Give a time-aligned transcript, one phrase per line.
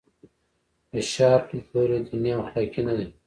[0.91, 3.07] د شارپ لیدلوری دیني او اخلاقي نه دی.